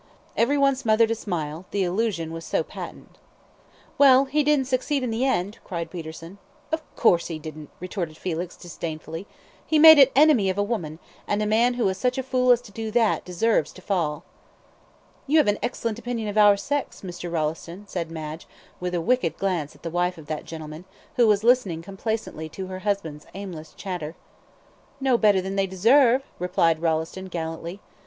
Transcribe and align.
Every 0.35 0.57
one 0.57 0.75
smothered 0.75 1.11
a 1.11 1.13
smile, 1.13 1.67
the 1.69 1.83
allusion 1.83 2.33
was 2.33 2.43
so 2.43 2.63
patent. 2.63 3.19
"Well, 3.99 4.25
he 4.25 4.43
didn't 4.43 4.65
succeed 4.65 5.03
in 5.03 5.11
the 5.11 5.25
end," 5.27 5.59
cried 5.63 5.91
Peterson. 5.91 6.39
"Of 6.71 6.81
course 6.95 7.27
he 7.27 7.37
didn't," 7.37 7.69
retorted 7.79 8.17
Felix, 8.17 8.57
disdainfully; 8.57 9.27
"he 9.63 9.77
made 9.77 9.99
an 9.99 10.07
enemy 10.15 10.49
of 10.49 10.57
a 10.57 10.63
woman, 10.63 10.97
and 11.27 11.39
a 11.39 11.45
man 11.45 11.75
who 11.75 11.87
is 11.87 11.99
such 11.99 12.17
a 12.17 12.23
fool 12.23 12.49
as 12.51 12.61
to 12.61 12.71
do 12.71 12.89
that 12.89 13.23
deserves 13.23 13.71
to 13.73 13.81
fall." 13.83 14.23
"You 15.27 15.37
have 15.37 15.47
an 15.47 15.59
excellent 15.61 15.99
opinion 15.99 16.27
of 16.29 16.35
our 16.35 16.57
sex, 16.57 17.01
Mr. 17.01 17.31
Rolleston," 17.31 17.85
said 17.87 18.09
Madge, 18.09 18.47
with 18.79 18.95
a 18.95 19.01
wicked 19.01 19.37
glance 19.37 19.75
at 19.75 19.83
the 19.83 19.91
wife 19.91 20.17
of 20.17 20.25
that 20.25 20.45
gentleman, 20.45 20.85
who 21.15 21.27
was 21.27 21.43
listening 21.43 21.83
complacently 21.83 22.49
to 22.49 22.65
her 22.65 22.79
husband's 22.79 23.27
aimless 23.35 23.71
chatter. 23.77 24.15
"No 24.99 25.15
better 25.15 25.41
than 25.43 25.55
they 25.55 25.67
deserve," 25.67 26.23
replied 26.39 26.81
Rolleston, 26.81 27.25
gallantly. 27.25 27.81